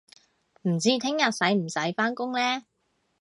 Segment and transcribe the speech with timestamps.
[0.63, 2.63] 唔知聽日使唔使返工呢